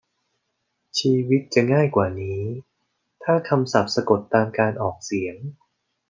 [0.99, 2.41] ชีวิตจะง่ายกว่านี้
[3.23, 5.37] ถ้าคำศัพท์สะกดตามการออกเสียง